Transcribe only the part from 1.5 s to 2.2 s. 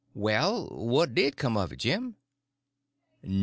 of it, Jim?"